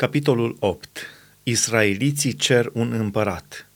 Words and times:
Capitolul 0.00 0.56
8. 0.58 1.06
Israeliții 1.42 2.32
cer 2.32 2.70
un 2.72 2.92
împărat. 2.92 3.68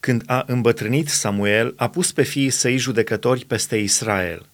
Când 0.00 0.22
a 0.26 0.44
îmbătrânit 0.46 1.08
Samuel, 1.08 1.74
a 1.76 1.88
pus 1.88 2.12
pe 2.12 2.22
fiii 2.22 2.50
săi 2.50 2.76
judecători 2.76 3.44
peste 3.44 3.76
Israel. 3.76 4.46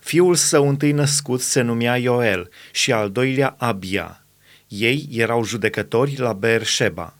Fiul 0.00 0.34
său 0.34 0.68
întâi 0.68 0.92
născut 0.92 1.40
se 1.40 1.60
numea 1.60 1.96
Ioel 1.96 2.50
și 2.72 2.92
al 2.92 3.10
doilea 3.10 3.54
Abia. 3.58 4.24
Ei 4.68 5.08
erau 5.12 5.44
judecători 5.44 6.18
la 6.18 6.32
Beersheba. 6.32 7.14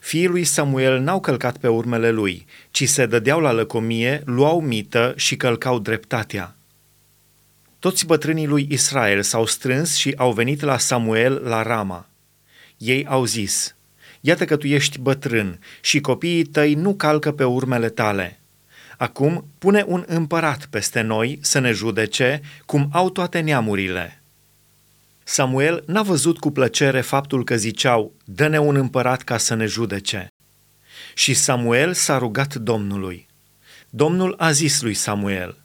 Fiii 0.00 0.26
lui 0.26 0.44
Samuel 0.44 1.00
n-au 1.00 1.20
călcat 1.20 1.56
pe 1.56 1.68
urmele 1.68 2.10
lui, 2.10 2.46
ci 2.70 2.88
se 2.88 3.06
dădeau 3.06 3.40
la 3.40 3.52
lăcomie, 3.52 4.22
luau 4.24 4.60
mită 4.60 5.14
și 5.16 5.36
călcau 5.36 5.78
dreptatea. 5.78 6.54
Toți 7.78 8.06
bătrânii 8.06 8.46
lui 8.46 8.66
Israel 8.70 9.22
s-au 9.22 9.46
strâns 9.46 9.96
și 9.96 10.14
au 10.16 10.32
venit 10.32 10.60
la 10.60 10.78
Samuel 10.78 11.40
la 11.44 11.62
Rama. 11.62 12.09
Ei 12.80 13.06
au 13.06 13.24
zis, 13.24 13.74
Iată 14.20 14.44
că 14.44 14.56
tu 14.56 14.66
ești 14.66 14.98
bătrân 14.98 15.58
și 15.80 16.00
copiii 16.00 16.44
tăi 16.44 16.74
nu 16.74 16.94
calcă 16.94 17.32
pe 17.32 17.44
urmele 17.44 17.88
tale. 17.88 18.40
Acum 18.96 19.44
pune 19.58 19.84
un 19.86 20.04
împărat 20.06 20.66
peste 20.66 21.00
noi 21.00 21.38
să 21.42 21.58
ne 21.58 21.72
judece, 21.72 22.40
cum 22.66 22.88
au 22.92 23.10
toate 23.10 23.40
neamurile. 23.40 24.22
Samuel 25.24 25.82
n-a 25.86 26.02
văzut 26.02 26.38
cu 26.38 26.50
plăcere 26.50 27.00
faptul 27.00 27.44
că 27.44 27.56
ziceau, 27.56 28.12
dă-ne 28.24 28.58
un 28.58 28.76
împărat 28.76 29.22
ca 29.22 29.36
să 29.38 29.54
ne 29.54 29.66
judece. 29.66 30.26
Și 31.14 31.34
Samuel 31.34 31.92
s-a 31.92 32.18
rugat 32.18 32.54
Domnului. 32.54 33.26
Domnul 33.90 34.34
a 34.38 34.50
zis 34.50 34.80
lui 34.80 34.94
Samuel, 34.94 35.56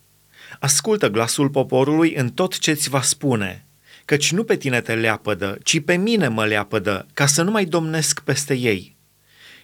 ascultă 0.59 1.09
glasul 1.09 1.50
poporului 1.50 2.14
în 2.14 2.30
tot 2.30 2.58
ce-ți 2.58 2.90
va 2.90 3.02
spune– 3.02 3.59
căci 4.05 4.32
nu 4.32 4.44
pe 4.44 4.55
tine 4.55 4.82
te 4.82 4.94
leapădă, 4.94 5.58
ci 5.64 5.80
pe 5.80 5.95
mine 5.95 6.27
mă 6.27 6.45
leapădă, 6.45 7.05
ca 7.14 7.26
să 7.26 7.41
nu 7.41 7.52
mai 7.52 7.66
domnesc 7.66 8.20
peste 8.20 8.54
ei. 8.54 8.95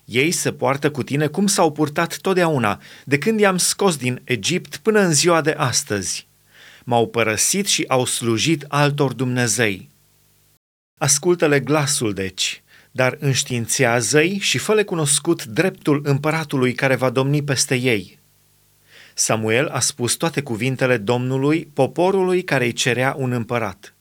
Ei 0.06 0.32
se 0.32 0.52
poartă 0.52 0.92
cu 0.92 1.04
tine 1.04 1.28
cum 1.28 1.48
s-au 1.48 1.72
purtat 1.72 2.18
totdeauna, 2.18 2.82
de 3.06 3.18
când 3.18 3.40
i-am 3.40 3.58
scos 3.58 3.96
din 3.98 4.22
Egipt 4.24 4.78
până 4.78 5.00
în 5.00 5.14
ziua 5.14 5.42
de 5.42 5.52
astăzi. 5.58 6.28
M-au 6.84 7.08
părăsit 7.08 7.68
și 7.68 7.86
au 7.88 8.06
slujit 8.06 8.66
altor 8.68 9.14
Dumnezei. 9.14 9.90
Ascultă-le 10.98 11.60
glasul, 11.60 12.14
deci, 12.14 12.64
dar 12.92 13.18
înștiințează-i 13.20 14.38
și 14.38 14.58
fă 14.58 14.84
cunoscut 14.84 15.46
dreptul 15.46 16.02
împăratului 16.04 16.74
care 16.74 16.96
va 16.96 17.10
domni 17.10 17.44
peste 17.44 17.76
ei. 17.76 18.20
Samuel 19.14 19.68
a 19.68 19.80
spus 19.80 20.14
toate 20.14 20.42
cuvintele 20.42 20.98
Domnului 20.98 21.70
poporului 21.74 22.44
care 22.44 22.66
îi 22.66 22.74
cerea 22.74 23.16
un 23.18 23.32
împărat 23.32 23.94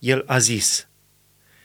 el 0.00 0.24
a 0.26 0.38
zis, 0.38 0.88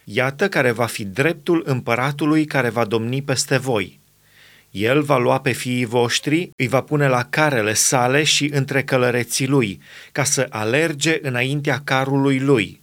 Iată 0.04 0.50
care 0.50 0.72
va 0.72 0.86
fi 0.86 1.06
dreptul 1.06 1.62
împăratului 1.66 2.46
care 2.46 2.70
va 2.70 2.86
domni 2.86 3.22
peste 3.22 3.58
voi. 3.58 4.00
El 4.72 5.02
va 5.02 5.18
lua 5.18 5.40
pe 5.40 5.52
fiii 5.52 5.86
voștri, 5.86 6.50
îi 6.56 6.68
va 6.68 6.82
pune 6.82 7.08
la 7.08 7.24
carele 7.24 7.74
sale 7.74 8.24
și 8.24 8.50
între 8.54 8.84
călăreții 8.84 9.48
lui, 9.48 9.82
ca 10.12 10.24
să 10.24 10.48
alerge 10.50 11.20
înaintea 11.22 11.82
carului 11.84 12.40
lui. 12.40 12.82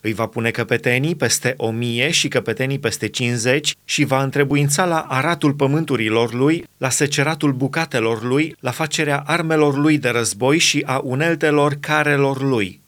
Îi 0.00 0.12
va 0.12 0.26
pune 0.26 0.50
căpetenii 0.50 1.14
peste 1.14 1.54
o 1.56 1.70
mie 1.70 2.10
și 2.10 2.28
căpetenii 2.28 2.78
peste 2.78 3.08
cincizeci 3.08 3.74
și 3.84 4.04
va 4.04 4.22
întrebuința 4.22 4.84
la 4.84 5.00
aratul 5.00 5.52
pământurilor 5.52 6.32
lui, 6.32 6.64
la 6.76 6.88
seceratul 6.88 7.52
bucatelor 7.52 8.22
lui, 8.22 8.56
la 8.60 8.70
facerea 8.70 9.22
armelor 9.26 9.76
lui 9.76 9.98
de 9.98 10.08
război 10.08 10.58
și 10.58 10.82
a 10.86 11.00
uneltelor 11.04 11.76
carelor 11.80 12.42
lui 12.42 12.80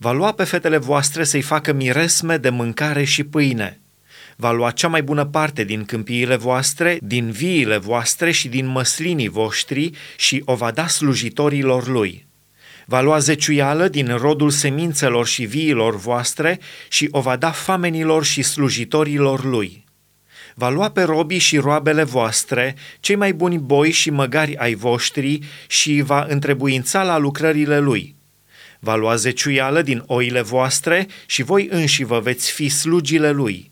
Va 0.00 0.12
lua 0.12 0.32
pe 0.32 0.44
fetele 0.44 0.76
voastre 0.76 1.24
să-i 1.24 1.42
facă 1.42 1.72
miresme 1.72 2.36
de 2.36 2.50
mâncare 2.50 3.04
și 3.04 3.24
pâine. 3.24 3.80
Va 4.36 4.50
lua 4.50 4.70
cea 4.70 4.88
mai 4.88 5.02
bună 5.02 5.24
parte 5.24 5.64
din 5.64 5.84
câmpiile 5.84 6.36
voastre, 6.36 6.98
din 7.02 7.30
viile 7.30 7.78
voastre 7.78 8.30
și 8.30 8.48
din 8.48 8.66
măslinii 8.66 9.28
voștri 9.28 9.90
și 10.16 10.42
o 10.44 10.54
va 10.54 10.70
da 10.70 10.86
slujitorilor 10.86 11.88
lui. 11.88 12.26
Va 12.84 13.00
lua 13.00 13.18
zeciuială 13.18 13.88
din 13.88 14.16
rodul 14.16 14.50
semințelor 14.50 15.26
și 15.26 15.44
viilor 15.44 15.96
voastre 15.96 16.60
și 16.88 17.08
o 17.10 17.20
va 17.20 17.36
da 17.36 17.50
famenilor 17.50 18.24
și 18.24 18.42
slujitorilor 18.42 19.44
lui 19.44 19.86
va 20.54 20.68
lua 20.68 20.90
pe 20.90 21.02
robii 21.02 21.38
și 21.38 21.58
roabele 21.58 22.02
voastre, 22.02 22.76
cei 23.00 23.16
mai 23.16 23.32
buni 23.32 23.58
boi 23.58 23.90
și 23.90 24.10
măgari 24.10 24.56
ai 24.56 24.74
voștri 24.74 25.38
și 25.66 26.02
va 26.04 26.26
întrebuința 26.28 27.02
la 27.02 27.18
lucrările 27.18 27.78
lui 27.78 28.17
va 28.78 28.94
lua 28.94 29.14
zeciuială 29.14 29.82
din 29.82 30.02
oile 30.06 30.40
voastre 30.40 31.06
și 31.26 31.42
voi 31.42 31.68
înși 31.70 32.04
vă 32.04 32.20
veți 32.20 32.50
fi 32.50 32.68
slugile 32.68 33.30
lui. 33.30 33.70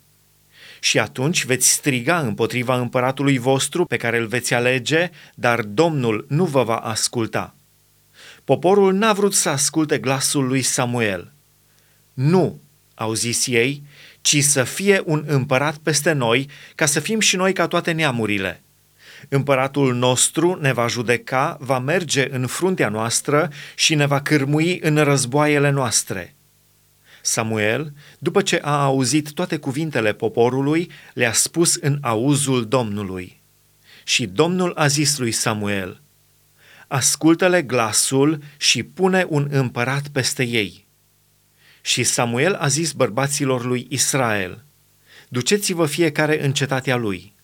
Și 0.81 0.99
atunci 0.99 1.45
veți 1.45 1.71
striga 1.71 2.19
împotriva 2.19 2.79
împăratului 2.79 3.39
vostru 3.39 3.85
pe 3.85 3.97
care 3.97 4.19
îl 4.19 4.27
veți 4.27 4.55
alege, 4.55 5.11
dar 5.35 5.63
Domnul 5.63 6.27
nu 6.29 6.45
vă 6.45 6.63
va 6.63 6.77
asculta. 6.77 7.55
Poporul 8.45 8.93
n-a 8.93 9.13
vrut 9.13 9.35
să 9.35 9.49
asculte 9.49 9.99
glasul 9.99 10.47
lui 10.47 10.63
Samuel. 10.63 11.33
Nu, 12.13 12.61
au 12.95 13.13
zis 13.13 13.47
ei, 13.47 13.83
ci 14.21 14.43
să 14.43 14.65
fie 14.65 15.03
un 15.05 15.25
împărat 15.27 15.77
peste 15.77 16.13
noi, 16.13 16.49
ca 16.75 16.87
să 16.87 17.01
fim 17.01 17.21
și 17.21 17.37
noi 17.37 17.53
ca 17.53 17.67
toate 17.67 17.93
neamurile. 17.93 18.63
Împăratul 19.29 19.95
nostru 19.95 20.59
ne 20.61 20.73
va 20.73 20.87
judeca, 20.87 21.57
va 21.61 21.79
merge 21.79 22.35
în 22.35 22.47
fruntea 22.47 22.89
noastră 22.89 23.51
și 23.75 23.95
ne 23.95 24.07
va 24.07 24.21
cârmui 24.21 24.79
în 24.83 24.97
războaiele 24.97 25.71
noastre. 25.71 26.35
Samuel, 27.23 27.93
după 28.19 28.43
ce 28.43 28.59
a 28.63 28.83
auzit 28.83 29.33
toate 29.33 29.57
cuvintele 29.57 30.13
poporului, 30.13 30.91
le-a 31.15 31.33
spus 31.33 31.75
în 31.75 31.99
auzul 32.01 32.69
Domnului. 32.69 33.41
Și 34.05 34.27
Domnul 34.27 34.73
a 34.75 34.87
zis 34.87 35.19
lui 35.19 35.33
Samuel, 35.33 36.01
Ascultă-le 36.89 37.63
glasul 37.63 38.43
și 38.57 38.83
pune 38.83 39.27
un 39.29 39.49
împărat 39.51 40.09
peste 40.09 40.45
ei. 40.45 40.87
Și 41.81 42.03
Samuel 42.03 42.55
a 42.55 42.67
zis 42.67 42.93
bărbaților 42.93 43.65
lui 43.65 43.87
Israel, 43.91 44.65
Duceți-vă 45.29 45.87
fiecare 45.87 46.45
în 46.45 46.53
cetatea 46.53 46.97
lui– 46.97 47.35